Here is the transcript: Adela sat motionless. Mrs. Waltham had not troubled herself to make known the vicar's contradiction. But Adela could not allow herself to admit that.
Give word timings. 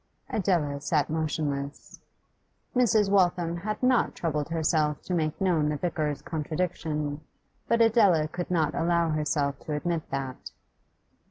Adela 0.31 0.81
sat 0.81 1.11
motionless. 1.11 1.99
Mrs. 2.75 3.11
Waltham 3.11 3.57
had 3.57 3.83
not 3.83 4.15
troubled 4.15 4.49
herself 4.49 4.99
to 5.03 5.13
make 5.13 5.39
known 5.39 5.69
the 5.69 5.77
vicar's 5.77 6.23
contradiction. 6.23 7.21
But 7.67 7.81
Adela 7.81 8.27
could 8.27 8.49
not 8.49 8.73
allow 8.73 9.09
herself 9.11 9.59
to 9.59 9.73
admit 9.73 10.09
that. 10.09 10.49